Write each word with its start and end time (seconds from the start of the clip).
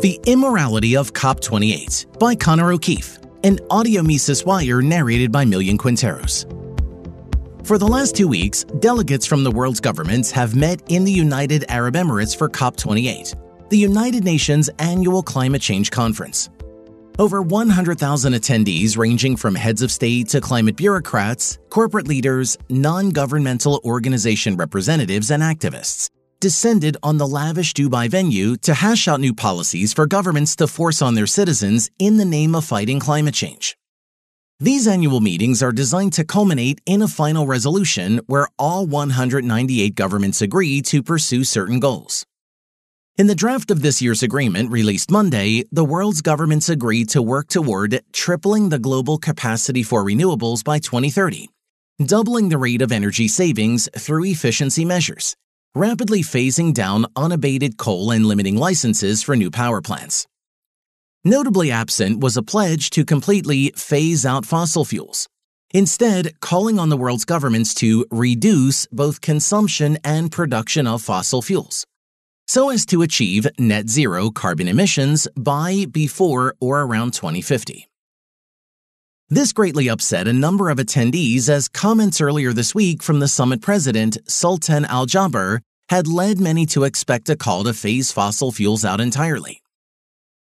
The 0.00 0.20
Immorality 0.26 0.96
of 0.96 1.12
COP28 1.12 2.18
by 2.18 2.34
Connor 2.34 2.72
O'Keeffe, 2.72 3.20
an 3.44 3.60
audio 3.70 4.02
Mises 4.02 4.44
Wire 4.44 4.82
narrated 4.82 5.30
by 5.30 5.44
Millian 5.44 5.78
Quinteros. 5.78 6.44
For 7.64 7.78
the 7.78 7.86
last 7.86 8.16
two 8.16 8.26
weeks, 8.26 8.64
delegates 8.80 9.24
from 9.24 9.44
the 9.44 9.52
world's 9.52 9.80
governments 9.80 10.32
have 10.32 10.56
met 10.56 10.82
in 10.88 11.04
the 11.04 11.12
United 11.12 11.64
Arab 11.68 11.94
Emirates 11.94 12.36
for 12.36 12.48
COP28, 12.48 13.70
the 13.70 13.78
United 13.78 14.24
Nations 14.24 14.68
annual 14.80 15.22
climate 15.22 15.62
change 15.62 15.92
conference. 15.92 16.50
Over 17.20 17.40
100,000 17.40 18.32
attendees, 18.32 18.98
ranging 18.98 19.36
from 19.36 19.54
heads 19.54 19.80
of 19.80 19.92
state 19.92 20.28
to 20.30 20.40
climate 20.40 20.74
bureaucrats, 20.74 21.60
corporate 21.70 22.08
leaders, 22.08 22.58
non 22.68 23.10
governmental 23.10 23.80
organization 23.84 24.56
representatives, 24.56 25.30
and 25.30 25.40
activists, 25.40 26.10
descended 26.44 26.94
on 27.02 27.16
the 27.16 27.26
lavish 27.26 27.72
Dubai 27.72 28.06
venue 28.06 28.54
to 28.56 28.74
hash 28.74 29.08
out 29.08 29.18
new 29.18 29.32
policies 29.32 29.94
for 29.94 30.06
governments 30.06 30.54
to 30.56 30.66
force 30.66 31.00
on 31.00 31.14
their 31.14 31.26
citizens 31.26 31.90
in 31.98 32.18
the 32.18 32.24
name 32.26 32.54
of 32.54 32.66
fighting 32.66 33.00
climate 33.00 33.32
change. 33.32 33.78
These 34.60 34.86
annual 34.86 35.22
meetings 35.22 35.62
are 35.62 35.72
designed 35.72 36.12
to 36.12 36.22
culminate 36.22 36.82
in 36.84 37.00
a 37.00 37.08
final 37.08 37.46
resolution 37.46 38.20
where 38.26 38.48
all 38.58 38.86
198 38.86 39.94
governments 39.94 40.42
agree 40.42 40.82
to 40.82 41.02
pursue 41.02 41.44
certain 41.44 41.80
goals. 41.80 42.26
In 43.16 43.26
the 43.26 43.40
draft 43.42 43.70
of 43.70 43.80
this 43.80 44.02
year's 44.02 44.22
agreement 44.22 44.70
released 44.70 45.10
Monday, 45.10 45.64
the 45.72 45.88
world's 45.92 46.20
governments 46.20 46.68
agreed 46.68 47.08
to 47.14 47.22
work 47.22 47.48
toward 47.48 48.02
tripling 48.12 48.68
the 48.68 48.78
global 48.78 49.16
capacity 49.16 49.82
for 49.82 50.04
renewables 50.04 50.62
by 50.62 50.78
2030, 50.78 51.48
doubling 52.04 52.50
the 52.50 52.58
rate 52.58 52.82
of 52.82 52.92
energy 52.92 53.28
savings 53.28 53.88
through 53.96 54.26
efficiency 54.26 54.84
measures, 54.84 55.36
rapidly 55.74 56.20
phasing 56.20 56.72
down 56.72 57.06
unabated 57.16 57.76
coal 57.76 58.12
and 58.12 58.26
limiting 58.26 58.56
licenses 58.56 59.22
for 59.22 59.34
new 59.34 59.50
power 59.50 59.82
plants. 59.82 60.26
Notably 61.24 61.70
absent 61.70 62.20
was 62.20 62.36
a 62.36 62.42
pledge 62.42 62.90
to 62.90 63.04
completely 63.04 63.72
phase 63.76 64.24
out 64.24 64.46
fossil 64.46 64.84
fuels, 64.84 65.28
instead, 65.72 66.38
calling 66.40 66.78
on 66.78 66.90
the 66.90 66.96
world's 66.96 67.24
governments 67.24 67.74
to 67.74 68.06
reduce 68.10 68.86
both 68.92 69.20
consumption 69.20 69.98
and 70.04 70.30
production 70.30 70.86
of 70.86 71.02
fossil 71.02 71.42
fuels, 71.42 71.86
so 72.46 72.70
as 72.70 72.86
to 72.86 73.02
achieve 73.02 73.48
net 73.58 73.88
zero 73.88 74.30
carbon 74.30 74.68
emissions 74.68 75.26
by, 75.36 75.86
before, 75.90 76.54
or 76.60 76.82
around 76.82 77.14
2050. 77.14 77.88
This 79.30 79.54
greatly 79.54 79.88
upset 79.88 80.28
a 80.28 80.34
number 80.34 80.68
of 80.68 80.76
attendees 80.76 81.48
as 81.48 81.66
comments 81.66 82.20
earlier 82.20 82.52
this 82.52 82.74
week 82.74 83.02
from 83.02 83.20
the 83.20 83.28
summit 83.28 83.62
president, 83.62 84.18
Sultan 84.28 84.84
Al 84.84 85.06
Jaber, 85.06 85.60
had 85.88 86.06
led 86.06 86.40
many 86.40 86.66
to 86.66 86.84
expect 86.84 87.28
a 87.28 87.36
call 87.36 87.64
to 87.64 87.74
phase 87.74 88.12
fossil 88.12 88.52
fuels 88.52 88.84
out 88.84 89.00
entirely. 89.00 89.62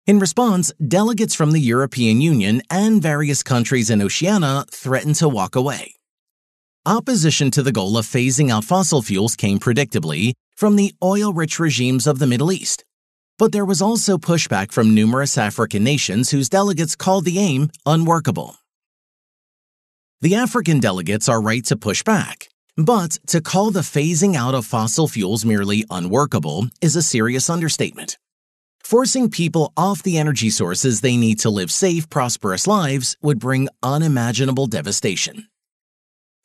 In 0.06 0.20
response, 0.20 0.72
delegates 0.88 1.36
from 1.36 1.52
the 1.52 1.62
European 1.62 2.20
Union 2.20 2.62
and 2.70 3.02
various 3.02 3.44
countries 3.44 3.90
in 3.90 4.02
Oceania 4.02 4.66
threatened 4.72 5.16
to 5.16 5.30
walk 5.30 5.56
away. 5.56 5.94
Opposition 6.86 7.52
to 7.52 7.62
the 7.62 7.72
goal 7.72 7.98
of 7.98 8.06
phasing 8.06 8.50
out 8.50 8.64
fossil 8.64 9.02
fuels 9.02 9.36
came 9.36 9.60
predictably 9.60 10.34
from 10.56 10.76
the 10.76 10.94
oil 11.04 11.32
rich 11.32 11.60
regimes 11.60 12.08
of 12.08 12.20
the 12.20 12.28
Middle 12.28 12.52
East. 12.52 12.84
But 13.38 13.52
there 13.52 13.66
was 13.66 13.82
also 13.82 14.18
pushback 14.18 14.72
from 14.72 14.96
numerous 14.96 15.38
African 15.38 15.84
nations 15.84 16.32
whose 16.32 16.50
delegates 16.50 16.96
called 16.96 17.26
the 17.26 17.40
aim 17.40 17.70
unworkable. 17.86 18.56
The 20.22 20.36
African 20.36 20.80
delegates 20.80 21.30
are 21.30 21.42
right 21.42 21.64
to 21.66 21.78
push 21.78 22.04
back, 22.04 22.50
but 22.76 23.18
to 23.28 23.42
call 23.42 23.72
the 23.72 23.82
phasing 23.82 24.36
out 24.36 24.56
of 24.56 24.66
fossil 24.66 25.08
fuels 25.08 25.46
merely 25.46 25.86
unworkable 25.90 26.68
is 26.82 26.96
a 26.96 27.02
serious 27.02 27.50
understatement. 27.50 28.18
Forcing 28.84 29.30
people 29.30 29.72
off 29.78 30.02
the 30.02 30.18
energy 30.18 30.50
sources 30.50 31.02
they 31.02 31.18
need 31.18 31.40
to 31.40 31.50
live 31.50 31.72
safe, 31.72 32.10
prosperous 32.10 32.66
lives 32.66 33.18
would 33.22 33.40
bring 33.40 33.70
unimaginable 33.84 34.68
devastation. 34.68 35.48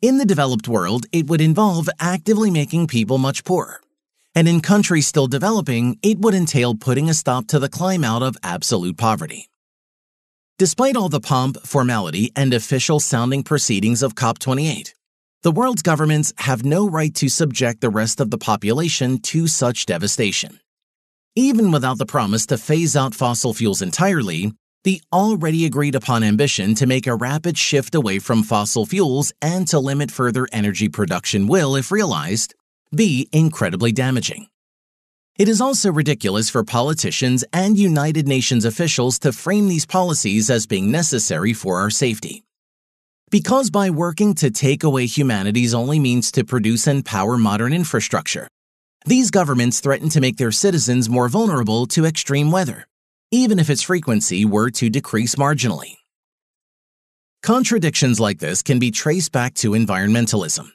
In 0.03 0.19
the 0.19 0.27
developed 0.27 0.69
world, 0.69 1.07
it 1.13 1.27
would 1.29 1.41
involve 1.41 1.89
actively 1.99 2.51
making 2.51 2.89
people 2.89 3.17
much 3.17 3.45
poorer. 3.45 3.81
And 4.35 4.47
in 4.47 4.61
countries 4.61 5.07
still 5.07 5.29
developing, 5.29 5.99
it 6.03 6.19
would 6.19 6.35
entail 6.35 6.75
putting 6.75 7.09
a 7.09 7.15
stop 7.15 7.47
to 7.47 7.59
the 7.59 7.69
climb 7.69 8.05
out 8.05 8.23
of 8.23 8.37
absolute 8.43 8.99
poverty. 8.99 9.49
Despite 10.59 10.97
all 10.97 11.09
the 11.09 11.21
pomp, 11.21 11.57
formality, 11.65 12.31
and 12.37 12.53
official 12.53 13.01
sounding 13.01 13.43
proceedings 13.43 14.03
of 14.03 14.15
COP28, 14.15 14.93
the 15.45 15.53
world's 15.53 15.83
governments 15.83 16.33
have 16.39 16.65
no 16.65 16.89
right 16.89 17.15
to 17.15 17.29
subject 17.29 17.83
the 17.83 17.91
rest 17.91 18.19
of 18.19 18.31
the 18.31 18.39
population 18.39 19.19
to 19.19 19.47
such 19.47 19.85
devastation. 19.85 20.59
Even 21.37 21.71
without 21.71 21.99
the 21.99 22.07
promise 22.07 22.47
to 22.47 22.57
phase 22.57 22.97
out 22.97 23.15
fossil 23.15 23.53
fuels 23.53 23.83
entirely, 23.83 24.55
the 24.85 25.03
already 25.13 25.67
agreed 25.67 25.95
upon 25.95 26.25
ambition 26.25 26.75
to 26.75 26.87
make 26.87 27.07
a 27.07 27.15
rapid 27.15 27.59
shift 27.59 27.95
away 27.95 28.19
from 28.19 28.43
fossil 28.43 28.87
fuels 28.87 29.35
and 29.43 29.69
to 29.69 29.79
limit 29.79 30.11
further 30.11 30.49
energy 30.51 30.89
production 30.89 31.47
will, 31.47 31.77
if 31.77 31.93
realized, 31.93 32.55
be 32.97 33.29
incredibly 33.31 33.93
damaging. 33.93 34.47
It 35.39 35.51
is 35.51 35.61
also 35.61 35.93
ridiculous 35.93 36.49
for 36.49 36.65
politicians 36.65 37.45
and 37.53 37.77
United 37.77 38.27
Nations 38.27 38.65
officials 38.65 39.19
to 39.19 39.31
frame 39.31 39.69
these 39.69 39.85
policies 39.85 40.49
as 40.49 40.67
being 40.67 40.91
necessary 40.91 41.53
for 41.53 41.81
our 41.81 41.91
safety. 41.91 42.45
Because 43.31 43.71
by 43.71 43.91
working 43.91 44.35
to 44.35 44.51
take 44.51 44.85
away 44.85 45.07
humanity's 45.07 45.75
only 45.75 45.99
means 45.99 46.31
to 46.33 46.45
produce 46.45 46.87
and 46.87 47.05
power 47.05 47.37
modern 47.37 47.73
infrastructure, 47.73 48.49
these 49.07 49.31
governments 49.31 49.81
threaten 49.81 50.09
to 50.11 50.21
make 50.21 50.37
their 50.37 50.53
citizens 50.53 51.09
more 51.09 51.29
vulnerable 51.29 51.87
to 51.89 52.07
extreme 52.07 52.51
weather, 52.51 52.87
even 53.31 53.59
if 53.59 53.69
its 53.69 53.83
frequency 53.83 54.45
were 54.45 54.71
to 54.71 54.89
decrease 54.89 55.35
marginally. 55.35 55.97
Contradictions 57.43 58.19
like 58.19 58.39
this 58.39 58.63
can 58.63 58.79
be 58.79 58.91
traced 58.91 59.31
back 59.33 59.53
to 59.55 59.73
environmentalism, 59.73 60.69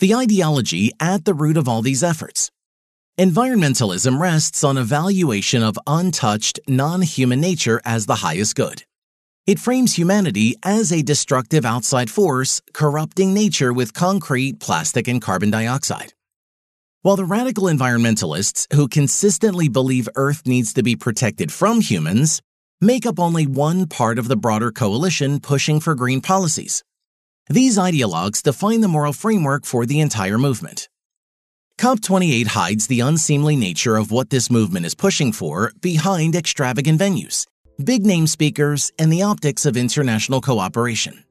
the 0.00 0.14
ideology 0.14 0.90
at 0.98 1.24
the 1.24 1.34
root 1.34 1.56
of 1.56 1.68
all 1.68 1.82
these 1.82 2.02
efforts. 2.02 2.50
Environmentalism 3.18 4.20
rests 4.20 4.64
on 4.64 4.76
a 4.76 4.82
valuation 4.82 5.62
of 5.62 5.78
untouched, 5.86 6.58
non 6.66 7.02
human 7.02 7.40
nature 7.40 7.80
as 7.84 8.06
the 8.06 8.16
highest 8.16 8.56
good. 8.56 8.82
It 9.46 9.60
frames 9.60 9.94
humanity 9.94 10.56
as 10.64 10.90
a 10.90 11.02
destructive 11.02 11.64
outside 11.64 12.10
force, 12.10 12.60
corrupting 12.72 13.32
nature 13.32 13.72
with 13.72 13.94
concrete, 13.94 14.58
plastic, 14.58 15.06
and 15.06 15.22
carbon 15.22 15.52
dioxide. 15.52 16.14
While 17.02 17.14
the 17.14 17.24
radical 17.24 17.68
environmentalists, 17.68 18.66
who 18.74 18.88
consistently 18.88 19.68
believe 19.68 20.08
Earth 20.16 20.48
needs 20.48 20.72
to 20.72 20.82
be 20.82 20.96
protected 20.96 21.52
from 21.52 21.80
humans, 21.80 22.42
make 22.80 23.06
up 23.06 23.20
only 23.20 23.46
one 23.46 23.86
part 23.86 24.18
of 24.18 24.26
the 24.26 24.36
broader 24.36 24.72
coalition 24.72 25.38
pushing 25.38 25.78
for 25.78 25.94
green 25.94 26.20
policies. 26.20 26.82
These 27.48 27.78
ideologues 27.78 28.42
define 28.42 28.80
the 28.80 28.88
moral 28.88 29.12
framework 29.12 29.64
for 29.64 29.86
the 29.86 30.00
entire 30.00 30.38
movement. 30.38 30.88
COP28 31.78 32.48
hides 32.48 32.88
the 32.88 32.98
unseemly 32.98 33.54
nature 33.54 33.94
of 33.94 34.10
what 34.10 34.30
this 34.30 34.50
movement 34.50 34.86
is 34.86 34.96
pushing 34.96 35.30
for 35.30 35.72
behind 35.80 36.34
extravagant 36.34 36.98
venues, 36.98 37.46
big 37.82 38.06
name 38.06 38.26
speakers, 38.26 38.92
and 38.98 39.12
the 39.12 39.22
optics 39.22 39.66
of 39.66 39.76
international 39.76 40.40
cooperation. 40.40 41.24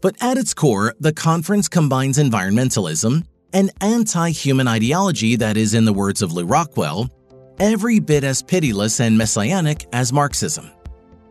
But 0.00 0.16
at 0.20 0.38
its 0.38 0.54
core, 0.54 0.94
the 1.00 1.12
conference 1.12 1.68
combines 1.68 2.18
environmentalism, 2.18 3.24
an 3.52 3.70
anti 3.80 4.30
human 4.30 4.68
ideology 4.68 5.36
that 5.36 5.56
is, 5.56 5.74
in 5.74 5.84
the 5.84 5.92
words 5.92 6.22
of 6.22 6.32
Lew 6.32 6.44
Rockwell, 6.44 7.10
every 7.58 7.98
bit 7.98 8.24
as 8.24 8.42
pitiless 8.42 9.00
and 9.00 9.18
messianic 9.18 9.86
as 9.92 10.12
Marxism, 10.12 10.70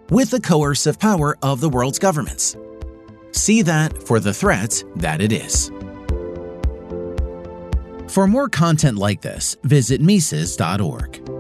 with 0.10 0.30
the 0.30 0.42
coercive 0.42 1.00
power 1.00 1.38
of 1.42 1.62
the 1.62 1.70
world's 1.70 2.00
governments. 2.00 2.56
See 3.32 3.62
that 3.64 4.04
for 4.04 4.20
the 4.20 4.34
threat 4.34 4.84
that 4.98 5.22
it 5.22 5.32
is. 5.32 5.72
For 8.10 8.28
more 8.28 8.50
content 8.50 8.98
like 8.98 9.22
this, 9.22 9.56
visit 9.64 10.02
Mises.org. 10.02 11.39